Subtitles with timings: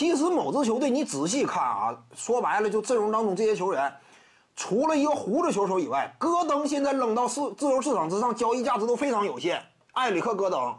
[0.00, 3.94] 其实某支球队你仔细看啊，说白了就阵容当中这些球员，
[4.56, 9.62] 除了一个胡子球手以外，戈登现在扔到市自由市场之上，交易价值都非常有限。
[9.92, 10.74] 埃里克·戈登，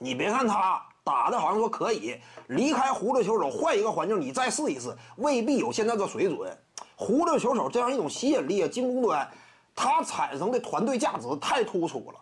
[0.00, 2.16] 你别看他打的好像说可以，
[2.48, 6.58] 离开胡子球手换一个环境你再试一试，未必有现在的水准。
[6.96, 9.30] 胡子球手这样一种吸引力啊，进攻端
[9.72, 12.18] 他产生的团队价值太突出了，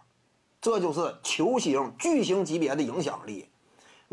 [0.61, 3.49] 这就是球星巨星级别的影响力。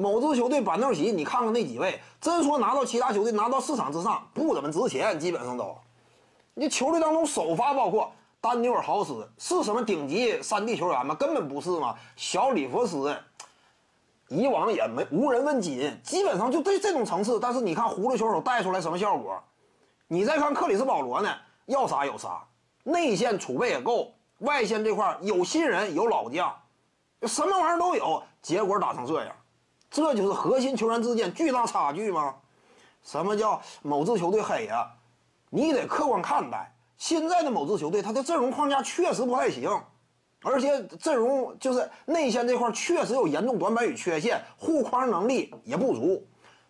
[0.02, 5.77] 某支球队板凳席，你看看那几位，真说拿到其他球队拿到市场之上不怎么值钱，基本上都。
[6.55, 11.13] 你球队当中首发包括丹尼尔豪斯是什么顶级三 D 球员吗？
[11.13, 11.95] 根本不是嘛。
[12.16, 13.16] 小里弗斯，
[14.27, 17.40] 以往也没无人问津，基本上就这这种层次。
[17.40, 19.40] 但是你看葫芦球手带出来什么效果？
[20.07, 21.29] 你再看克里斯保罗呢，
[21.68, 22.43] 要啥有啥，
[22.84, 26.54] 内线储备也够，外线这块有新人有老将，
[27.23, 29.35] 什么玩意儿都有，结果打成这样。
[29.91, 32.34] 这就是核心球员之间巨大差距吗？
[33.04, 34.90] 什么叫某支球队黑呀？
[35.49, 36.74] 你得客观看待。
[36.98, 39.70] 现在的某支球队，他的阵容框架确实不太行，
[40.43, 46.26] 而且阵容就是内线这块确实有严重短板与缺陷，护框能力也不足。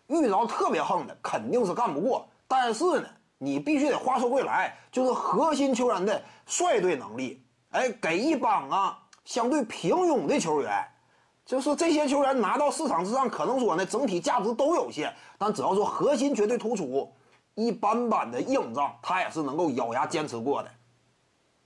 [0.08, 2.26] 遇着特别横的，肯定是干不过。
[2.48, 3.06] 但是呢，
[3.38, 10.84] 你必须得话说回来，就是核心球员的率队能力，哎，给一帮啊相对平庸的球员。
[11.44, 17.12] 就是这些球员拿到市场之上，可能说呢，整体价值都有限，但只要说核心绝对突出，
[17.54, 20.70] 一般般的硬仗他也是能够咬牙坚持过的。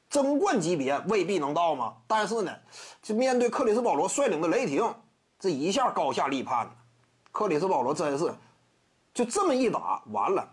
[0.08, 1.94] 争冠级别未必能到吗？
[2.06, 2.52] 但是呢，
[3.02, 4.94] 就面对克里斯保罗率领的雷霆，
[5.38, 6.70] 这一下高下立判。
[7.32, 8.34] 克里斯保罗真是
[9.12, 10.48] 就这么一打完了，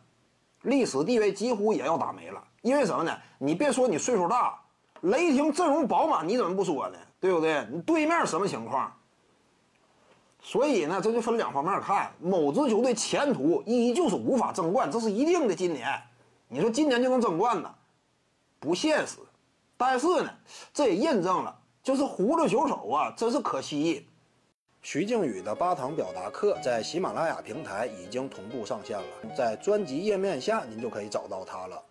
[0.64, 2.44] 历史地位几乎也要打没了。
[2.62, 3.18] 因为什么呢？
[3.38, 4.60] 你别说你岁数大，
[5.02, 6.98] 雷霆阵容饱满，你怎么不说呢？
[7.20, 7.66] 对不对？
[7.72, 8.92] 你对面什么情况？
[10.54, 12.12] 所以呢，这就分两方面看。
[12.20, 15.56] 某支球队前途依旧是无法争冠，这是一定的。
[15.56, 15.90] 今年，
[16.48, 17.74] 你说今年就能争冠呢，
[18.60, 19.18] 不现实。
[19.76, 20.30] 但是呢，
[20.72, 24.08] 这也印证了，就是胡子球手啊，真是可惜。
[24.84, 31.84] 徐静宇的八堂表达课在喜马拉雅平台已经同步上线了，在专辑页面下您就可以找到它了。